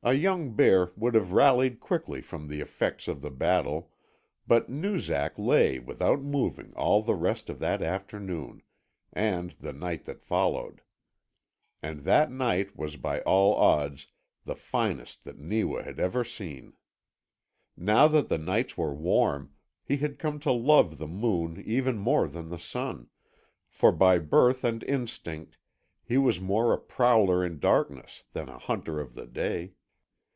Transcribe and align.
A 0.00 0.14
young 0.14 0.54
bear 0.54 0.90
would 0.96 1.14
have 1.14 1.32
rallied 1.32 1.80
quickly 1.80 2.22
from 2.22 2.48
the 2.48 2.60
effects 2.62 3.08
of 3.08 3.20
the 3.20 3.32
battle, 3.32 3.92
but 4.46 4.70
Noozak 4.70 5.36
lay 5.38 5.78
without 5.80 6.22
moving 6.22 6.72
all 6.74 7.02
the 7.02 7.16
rest 7.16 7.50
of 7.50 7.58
that 7.58 7.82
afternoon, 7.82 8.62
and 9.12 9.50
the 9.60 9.72
night 9.74 10.04
that 10.04 10.22
followed. 10.24 10.80
And 11.82 12.02
that 12.02 12.30
night 12.32 12.74
was 12.74 12.96
by 12.96 13.20
all 13.22 13.54
odds 13.56 14.06
the 14.44 14.54
finest 14.56 15.24
that 15.24 15.36
Neewa 15.38 15.82
had 15.82 16.00
ever 16.00 16.24
seen. 16.24 16.72
Now 17.76 18.06
that 18.08 18.30
the 18.30 18.38
nights 18.38 18.78
were 18.78 18.94
warm, 18.94 19.52
he 19.84 19.98
had 19.98 20.18
come 20.18 20.38
to 20.40 20.52
love 20.52 20.96
the 20.96 21.08
moon 21.08 21.62
even 21.66 21.98
more 21.98 22.28
than 22.28 22.48
the 22.48 22.58
sun, 22.60 23.08
for 23.68 23.92
by 23.92 24.18
birth 24.20 24.64
and 24.64 24.82
instinct 24.84 25.58
he 26.02 26.16
was 26.16 26.40
more 26.40 26.72
a 26.72 26.78
prowler 26.78 27.44
in 27.44 27.58
darkness 27.58 28.22
than 28.32 28.48
a 28.48 28.58
hunter 28.58 29.00
of 29.00 29.14
the 29.14 29.26
day. 29.26 29.72